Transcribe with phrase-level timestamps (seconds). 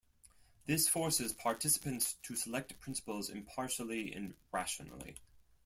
[0.65, 5.17] This forces participants to select principles impartially and rationally.